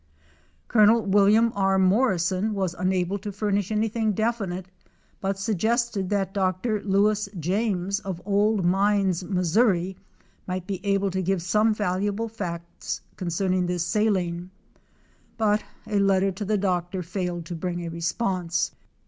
[0.67, 1.03] Col.
[1.03, 1.51] Wm.
[1.55, 1.77] R.
[1.77, 4.65] Morrison was unable to furnish anything definite,
[5.19, 6.81] but suggested that Dr.
[6.81, 9.43] Lewis James, of Old Mines, Mo.,
[10.47, 14.49] might be able to give some valuable facts concerning this saline,
[15.37, 18.71] but a letter to the doctor failed to bring a response.